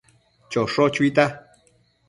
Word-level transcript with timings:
Chosho 0.49 0.89
chuita 0.89 1.25